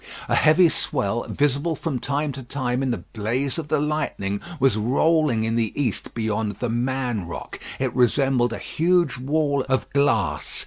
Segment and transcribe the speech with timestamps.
[0.27, 4.75] A heavy swell, visible from time to time in the blaze of the lightning, was
[4.75, 10.59] rolling in the east beyond "The Man Rock." It resembled a huge wall of glass.